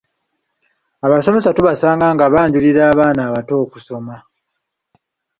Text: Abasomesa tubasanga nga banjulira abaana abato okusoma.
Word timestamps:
Abasomesa 1.05 1.55
tubasanga 1.57 2.05
nga 2.15 2.25
banjulira 2.33 2.81
abaana 2.91 3.21
abato 3.29 3.53
okusoma. 3.63 4.15